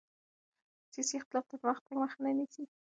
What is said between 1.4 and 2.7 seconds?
د پرمختګ مخه نه نیسي